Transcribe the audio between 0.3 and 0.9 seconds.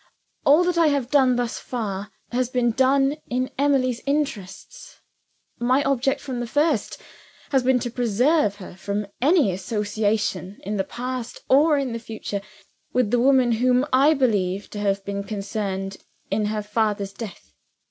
All that I